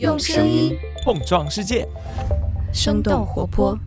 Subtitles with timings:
[0.00, 1.86] 用声音碰撞世界，
[2.72, 3.78] 生动活泼。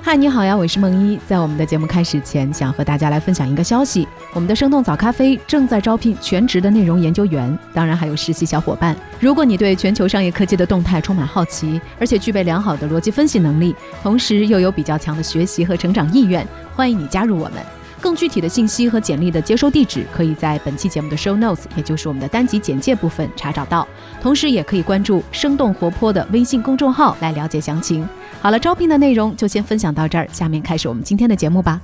[0.00, 1.18] 嗨，你好呀，我是梦一。
[1.28, 8.96] 在我们的节目开始前，想和大家来分享一个消息：我们的生动早咖啡正在招聘全职的内容研究员，当然还有实习小伙伴。
[9.20, 17.62] 如果你对全球商业科技的动态充满好奇，而且具备良好的逻辑分析能力，同时又有比较强的学习和成长意愿，欢迎你加入我们。
[18.10, 23.86] 更具体的信息和简历的接收地址，可以在本期节目的 show notes，也就是我们的单集简介部分查找到。
[24.20, 28.04] 同时，也可以关注生动活泼的微信公众号来了解详情。
[28.42, 31.80] 好了，招聘的内容就先分享到这儿，下面开始我们今天的节目吧。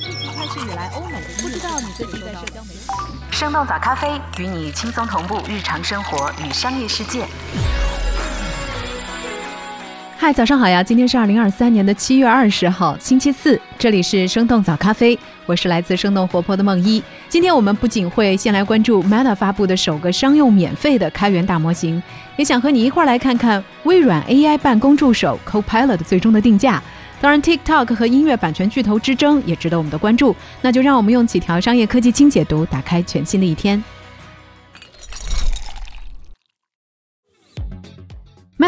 [0.00, 2.86] 疫情开始以来，欧美不知道你最近在社交媒体。
[3.30, 7.26] 生动早咖啡与你轻松同步日常生活与商业世界。
[10.20, 10.82] 嗨，早上好呀！
[10.82, 17.00] 今天是二零二三年的七月二十号，星期四，这里是生动早咖啡，我是来自生动活泼的梦一。
[17.28, 22.02] 今天我们不仅会先来关注 Meta 发布的首个商用免费的开源大模型，
[22.36, 26.82] 也想和你一块儿来看看微软 AI 办公助手 Copilot 最终的定价。
[27.20, 30.34] 当然，TikTok 和音乐版权巨头之争也值得我们的关注。
[30.60, 33.80] 那就让我们用几条商业科技轻解读，打开全新的一天。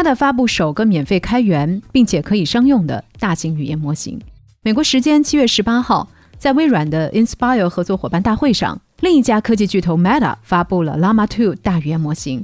[0.01, 4.19] Meta 发布首个免费开源并且可以商用的大型语言模型。
[4.63, 12.43] 美国时间七月十八号，在微软的 Inspire 合作伙伴大会上，另一家科技巨头 Meta 发布了 Llama 2大语言模型。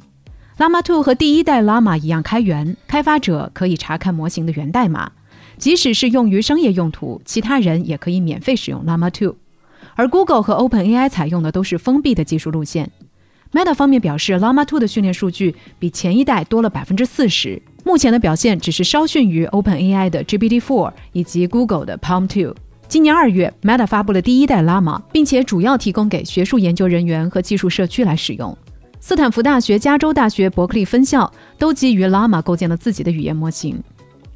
[0.60, 5.14] Llama 2和第一代 Llama 一样开源，开发者可以查看模型的源代码，
[5.58, 9.34] 即使是用于商业用途，其他人也可以免费使用 Llama 2。
[9.96, 12.92] 而 Google 和 OpenAI 采用的都是封闭的技术路线。
[13.54, 22.54] Meta 方面表示，Llama 2的训练数据比前一代多了百分之四十，目前的表现只是稍逊于 OpenAI 的 GPT-4 以及 Google 的 Palm 2。
[22.90, 28.58] 今年二月，Meta 发布了第一代 Llama，并且主要提供给学术研究人员和技术社区来使用。
[29.00, 33.82] 斯坦福大学、加州大学伯克利分校都基于 Llama 构建了自己的语言模型。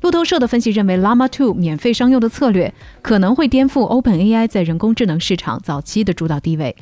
[0.01, 6.75] 路透社的分析认为，Llama 2免费商用的策略可能会颠覆 OpenAI 在人工智能市场早期的主导地位。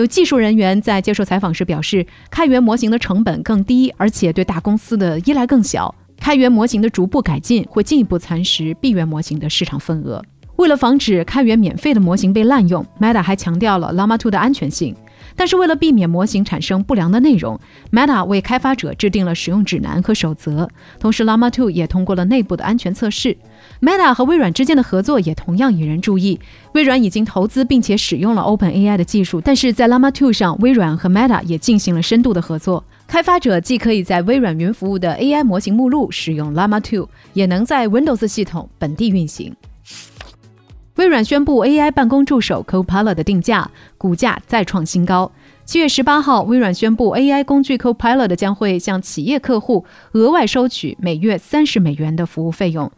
[0.00, 5.94] 有技术人员在接受采访时表示，开源模型的成本更低，而且对大公司的依赖更小。
[6.18, 10.22] 开源模型的逐步改进会进一步蚕食闭源模型的市场份额。
[10.56, 14.96] 为了防止开源免费的模型被滥用，Meta 还强调了 Llama 2的安全性。
[15.40, 17.58] 但是为了避免模型产生不良的内容
[17.90, 20.68] ，Meta 为开发者制定了使用指南和守则。
[20.98, 23.34] 同时，Llama 2也通过了内部的安全测试。
[23.80, 26.38] Meta 和微软之间的合作也同样引人注意。
[26.74, 32.84] 微软已经投资并且使用了 OpenAI 的技术，但是在 Llama 2上，微软和 Meta 也进行了深度的合作。
[33.06, 39.56] 开发者既可以在微软云服务的 AI 模型目录使用 Llama 2，也能在 Windows 系统本地运行。
[41.00, 45.32] 微软宣布 AI 办公助手 Copilot 的定价，股价再创新高。
[45.64, 52.92] 七月十八号，微软宣布 AI 工具 Copilot 将会向企业客户额外收取每月三十美元的服务费用。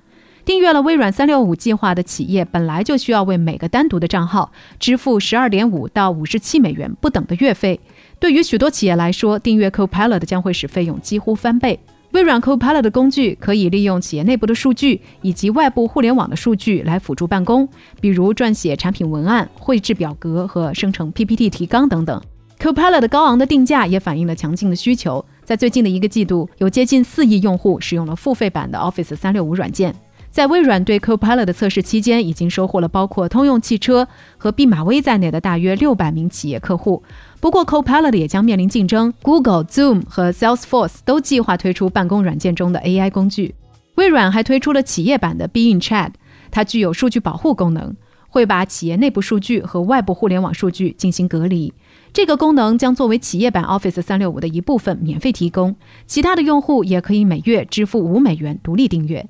[0.44, 7.78] 订阅了微软三六五计划的企业本来就需要为每个单独的账号支付十二点五到五十七美元不等的月费。
[8.18, 11.78] 对于许多企业来说，订阅 Copilot 将会使费用几乎翻倍。
[12.12, 17.66] 微软 Copilot 的工具可以利用企业内部的数据以及外部互联网的数据来辅助办公，
[18.02, 22.20] 比如撰写产品文案、绘制表格和生成 PPT 提纲等等。
[22.58, 25.24] Copilot 的高昂的定价也反映了强劲的需求。
[25.42, 29.94] 在最近的一个季度，有接近四亿用户使用了付费版的 Office 三六五软件。
[30.32, 37.02] 在微软对 Copilot 的测试期间，已经收获了包括通用汽车和毕马威在内的大约六百名企业客户。
[37.38, 43.54] 不过，Copilot 也将面临竞争，Google、Zoom 和 Salesforce 都计划推出办公软件中的 AI 工具。
[43.96, 46.12] 微软还推出了企业版的 Bing Chat，
[46.50, 47.94] 它具有数据保护功能，
[48.30, 51.74] 会把企业内部数据和外部互联网数据进行隔离。
[52.14, 55.76] 这个功能将作为企业版 Office 三六五的一部分免费提供，
[56.06, 59.28] 其他的用户也可以每月支付五美元独立订阅。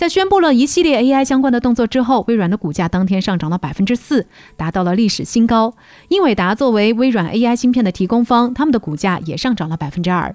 [0.00, 5.74] 在宣布了一系列 AI 相关的动作之后，微软的股价当天上涨了百分之四，达到了历史新高。
[6.08, 10.34] 英伟达作为微软 AI 芯片的提供方，他们的股价也上涨了百分之二。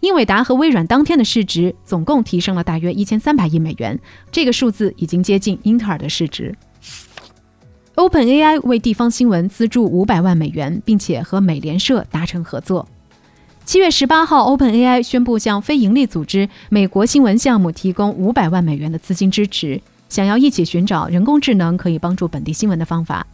[0.00, 3.96] 英伟达和微软当天的市值总共提升了大约一千三百亿美元，
[4.32, 6.52] 这个数字已经接近英特尔的市值。
[7.94, 12.88] OpenAI 为地方新闻资助五百万美元，并且和美联社达成合作。
[13.64, 19.80] 七月十八号，OpenAI 宣布向非营利组织美国新闻项目提供五百万美元的资金支持，
[20.10, 23.26] 想要一起寻找人工智能可以帮助本地新闻的方法。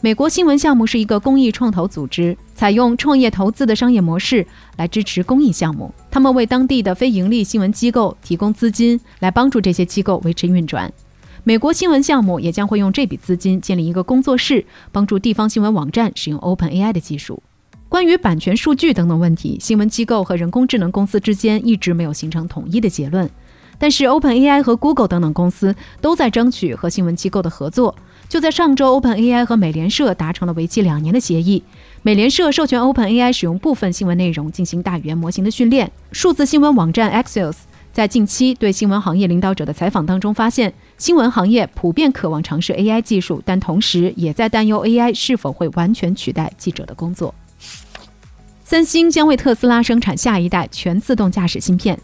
[0.00, 4.46] 美国新闻项目是一个公益创投组织，采用创业投资的商业模式
[4.78, 5.92] 来支持公益项目。
[6.10, 10.90] 他们为当地的非营利新闻机构提供资金，来帮助这些机构维持运转。
[11.44, 17.42] 美国新闻项目也将会用这笔资金建立一个工作室，帮助地方新闻网站使用 OpenAI 的技术。
[17.88, 23.30] 关于版权、数据等等问题，新闻机构和人工智能公司之间一直没有形成统一的结论。
[23.78, 27.94] 但是，OpenAI 和 Google 等等公司都在争取和新闻机构的合作。
[28.28, 31.62] 就在上周，OpenAI 和美联社达成了为期两年的协议。
[32.02, 35.90] 美联社授权 OpenAI 使用部分新闻内容进行大语言模型的训练。
[36.10, 37.56] 数字新闻网站 Axios
[37.92, 47.32] 在近期对新闻行业领导者的采访当中发现，新闻行业普遍渴望尝试 AI 技术，但同时也在担忧 AI 是否会完全取代记者的工作。
[48.68, 51.96] 三星将为特斯拉生产下一代全自动驾驶芯片。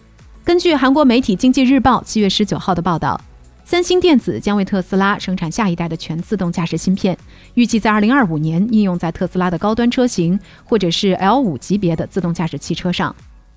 [0.44, 3.20] 根据韩国媒体《经济日报》七月十九号的报道。
[3.64, 7.18] 三星电子将为特斯拉生产下一代的全自动驾驶芯片，
[7.54, 13.12] 预计在二零二五年应用在特斯拉的高端车型或者是 L 五级别的自动驾驶汽车上。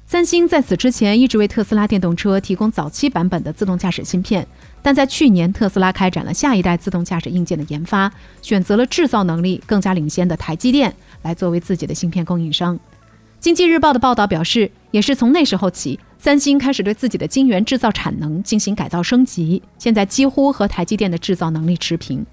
[0.07, 4.47] 三星在此之前一直为特斯拉电动车提供早期版本的自动驾驶芯片，
[4.81, 8.11] 但在去年特斯拉开展了下一代自动驾驶硬件的研发，
[8.41, 10.91] 选择了制造能力更加领先的台积电
[11.21, 12.79] 来作为自己的芯片供应商。
[13.45, 15.99] 经济日报的报道表示，也是从那时候起。
[16.17, 22.25] 三星开始对自己的晶圆制造产能进行改造升级，现在几乎和台积电的制造能力持平。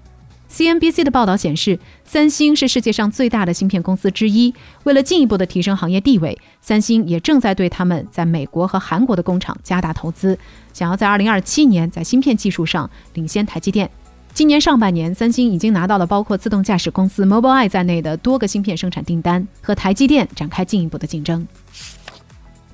[0.49, 4.51] CNBC 的报道显示，三星是世界上最大的芯片公司之一。
[4.85, 10.35] 为了进一步的提升行业地位，三星也正在对他们在美国和韩国的工厂加大投资，
[10.73, 13.87] 想要在2027年在芯片技术上领先台积电。
[14.33, 21.45] 今年上半年，三星已经拿到了包括自动驾驶公司 Mobileye 在内的多个芯片生产订单，和台积电展开进一步的竞争。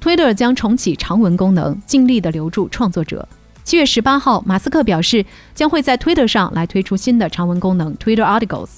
[0.02, 3.28] Twitter 将重启长文功能，尽力的留住创作者。
[3.66, 8.70] 七月十八号，马斯克表示将会在 Twitter 上来推出新的长文功能 Twitter Articles，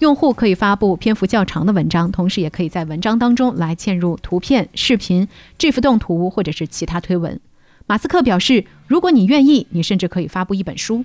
[0.00, 7.38] 用户可以发布篇幅较长的文章，同时也可以在文章当中来嵌入图片、视频、GIF 动图或者是其他推文。
[7.86, 11.04] 马斯克表示，如果你愿意，你甚至可以发布一本书。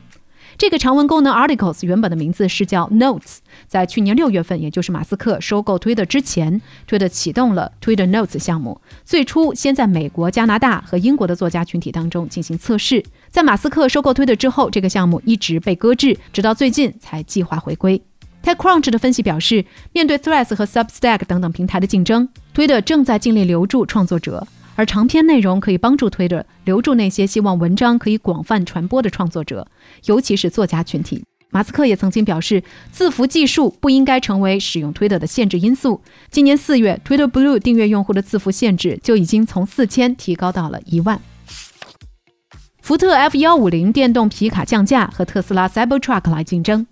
[0.59, 8.81] 这个长文功能 Articles 原本的名字是叫 Notes，在去年六月份，也就是马斯克收购 Twitter 之前，Twitter 启动了 Twitter Notes 项目。
[9.05, 13.01] 最初先在美国、加拿大和英国的作家群体当中进行测试。
[13.29, 18.01] 在马斯克收购 Twitter 之后，这个项目一直被搁置，直到最近才计划回归。
[18.43, 19.63] TechCrunch 的分析表示，
[19.93, 24.45] 面对 Threads 和 Substack 等等平台的竞争，Twitter 正在尽力留住创作者。
[24.79, 29.67] 而长篇内容可以帮助 Twitter 留住那些希望文章可以广泛传播的创作者，
[30.05, 31.21] 尤其是作家群体。
[31.51, 35.99] 马斯克也曾经表示，字符计数不应该成为使用 Twitter 的限制因素。
[36.31, 41.19] 今年四月，Twitter Blue 订阅用户的字符限制就已经从四千提高到了一万。
[42.81, 46.87] 福特 F 幺五零电动皮卡降价，和特斯拉 Cybertruck 来竞争。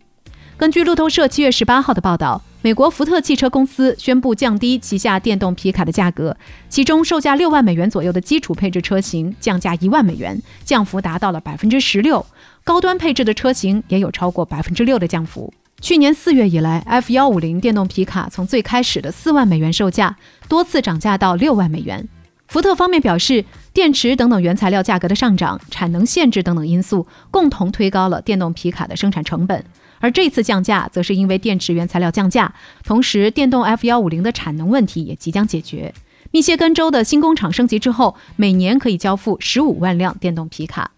[0.58, 2.42] 根据路透社七月十八号的报道。
[2.64, 6.36] 美国福特汽车公司宣布降低旗下电动皮卡的价格，
[6.68, 12.20] 其中售价六万美元左右的基础配置车型降价一万美元，降幅达到了百分之十六；
[12.64, 15.54] 高端配置的车型也有超过百分之六的降幅。
[15.80, 20.18] 去年四月以来，F 幺五零电动皮卡从最开始的四万美元售价，
[20.50, 22.10] 多次涨价到六万美元。
[22.48, 29.64] 福特方面表示，电池等等原材料价格的上涨、产能限制等等因素，共同推高了电动皮卡的生产成本。
[30.00, 32.54] 而这次降价，则是因为电池原材料降价，
[32.84, 35.94] 同时电动 F 幺五零的产能问题也即将解决。
[36.32, 40.92] 密歇根州的新工厂升级之后，每年可以交付十五万辆电动皮卡。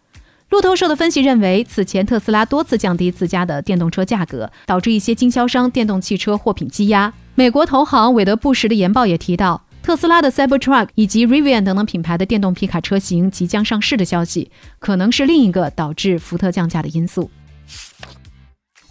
[0.50, 7.14] 路透社的分析认为，此前特斯拉多次降低自家的电动车价格，导致一些经销商电动汽车货品积压。
[7.36, 17.30] 美国投行韦德布什的研报也提到，特斯拉的 Cybertruck 以及 Rivian 等等品牌的电动皮卡车型即将上市的消息，可能是另一个导致福特降价的因素。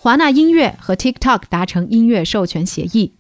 [0.01, 3.15] 华纳音乐和 TikTok 达成音乐授权协议。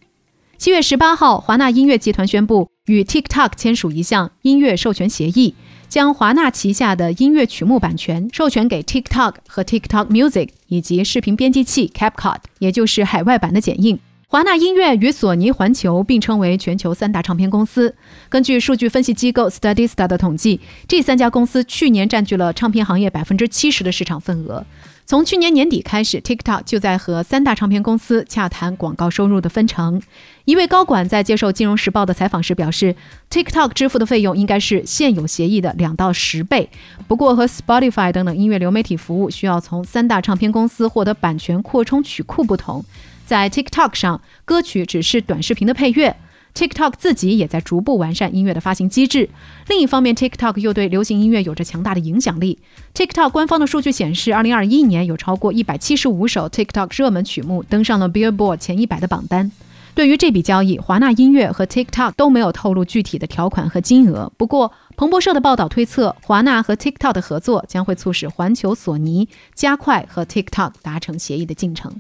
[0.59, 5.57] 七月十八号，华纳音乐集团宣布与 TikTok 签署一项音乐授权协议，
[5.89, 13.99] 将华纳旗下的音乐曲目版权授权给 TikTok 和 TikTok Music 以及视频编辑器 CapCut，也就是海外版的剪映。
[14.31, 17.95] 华纳音乐与索尼环球并称为全球三大唱片公司。
[18.29, 24.67] 根据数据分析机构 Statista 的统计，这三家公司去年占据了唱片行业百分之七十的市场份额。
[25.07, 30.03] 从去年年底开始，TikTok 就在和三大唱片公司洽谈广告收入的分成。
[30.45, 32.95] 一位高管在接受《金融时报》的采访时表示
[33.31, 36.69] ，TikTok 支付的费用应该是现有协议的两到十倍。
[37.07, 42.85] 不过，和 Spotify 等等音乐流媒体服务需要从三大唱片公司获得版权扩充曲库不同，
[43.29, 46.17] 在 TikTok 上，歌曲只是短视频的配乐。
[46.55, 49.29] TikTok 自己也在逐步完善音乐的发行机制。
[49.69, 52.59] 另一方面，TikTok 又对流行音乐有着强大的影响力。
[52.95, 59.53] TikTok 官方的数据显示2021年有超过175首 TikTok 热门曲目登上了 Billboard 前100的榜单。
[59.95, 64.33] 对于这笔交易，华纳音乐和 TikTok 都没有透露具体的条款和金额。
[64.39, 71.93] 不过，彭博社的报道推测，华纳和 TikTok 的合作将会促使环球索尼加快和 TikTok 达成协议的进程。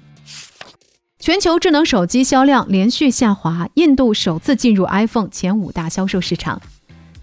[1.20, 6.62] 全球智能手机销量连续下滑，印度首次进入 iPhone 前五大销售市场。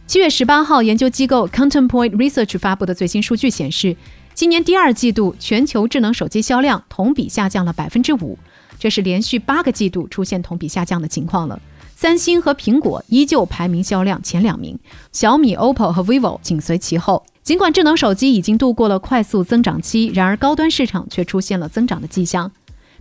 [0.06, 3.96] 七月十八号，研究机构 Counterpoint Research 发布的最新数据显示，
[4.34, 8.38] 今年第二季度全球智能手机销量同比下降了百分之五。
[8.78, 11.58] 这是连续八个季度出现同比下降的情况了。
[11.96, 14.78] 三星和苹果依旧排名销量前两名，
[15.14, 17.26] 小米、OPPO 和 vivo 紧随其后。
[17.42, 22.52] 尽管智能手机已经度过了快速增长期，然而高端市场却出现了增长的迹象。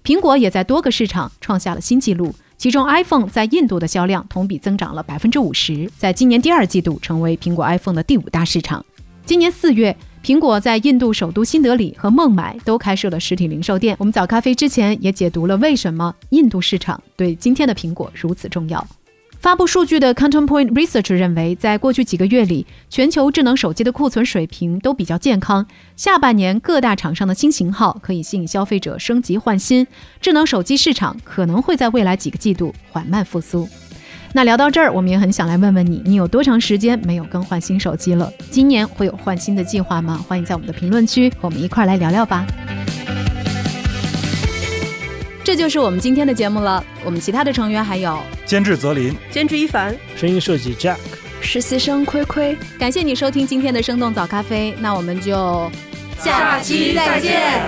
[0.05, 8.85] 苹果也在多个市场创下了新纪录，其中 iPhone 在印度的销量同比增长了百分之五十，在今年第二季度成为苹果 iPhone 的第五大市场。
[9.25, 9.97] 今年四月。
[10.23, 13.95] 苹果在印度首都新德里和孟买都开设了实体零售店。
[13.99, 18.87] 我们早咖啡之前也解读了为什么印度市场对今天的苹果如此重要。
[19.45, 25.67] 发布数据的 Counterpoint Research 认为，在过去几个月里，全球智能手机的库存水平都比较健康。
[25.97, 29.87] 下半年各大厂商的新型号可以吸引消费者升级换新，
[30.19, 33.69] 智能手机市场可能会在未来几个季度缓慢复苏。
[34.33, 38.33] 那聊到这儿，我们也很想来问问你，你有多长时间没有更换新手机了？
[38.51, 40.25] 今年会有换新的计划吗？
[40.27, 42.47] 欢迎在我们的评论区和我们一块来聊聊吧。
[45.45, 46.83] 这就是我们今天的节目了。
[47.05, 50.99] 我们其他的成员还有监制泽林、监制一凡、声音设计 Jack、
[51.41, 52.57] 实习生亏亏。
[52.79, 55.71] 感谢你收听今天的生动早咖啡，那我们就
[56.19, 57.63] 下期再见。